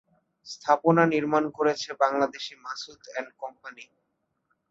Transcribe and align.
স্থাপনা 0.47 1.03
নির্মাণ 1.13 1.43
করেছে 1.57 1.89
বাংলাদেশী 2.01 2.53
মাসুদ 2.65 3.01
এন্ড 3.17 3.29
কোম্পানি। 3.41 3.83